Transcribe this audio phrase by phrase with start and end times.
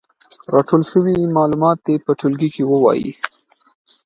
[0.53, 3.11] راټول شوي معلومات دې په ټولګي کې ووايي.